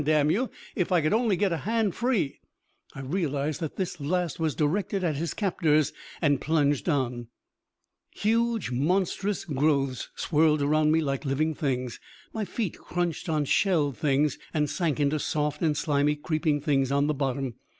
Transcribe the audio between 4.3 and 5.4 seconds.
was directed at his